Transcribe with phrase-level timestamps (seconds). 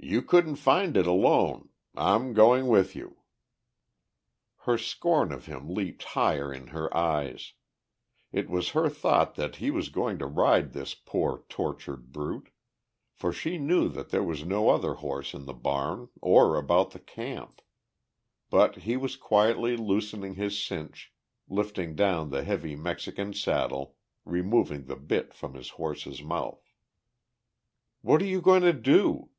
[0.00, 1.70] "You couldn't find it alone.
[1.96, 3.16] I'm going with you."
[4.58, 7.54] Her scorn of him leaped higher in her eyes.
[8.30, 12.50] It was her thought that he was going to ride this poor, tortured brute.
[13.12, 17.00] For she knew that there was no other horse in the barn or about the
[17.00, 17.60] camp.
[18.50, 21.12] But he was quietly loosening his cinch,
[21.48, 26.72] lifting down the heavy Mexican saddle, removing the bit from his horse's mouth.
[28.00, 29.30] "What are you going to do?"